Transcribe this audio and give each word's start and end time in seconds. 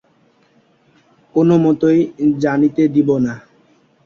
কোনোমতেই 1.35 1.99
জানিতে 2.39 2.83
দিব 2.95 3.09
না। 3.25 3.33